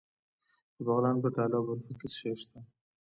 [0.75, 2.57] د بغلان په تاله او برفک کې څه شی شته؟